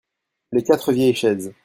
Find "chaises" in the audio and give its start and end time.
1.13-1.53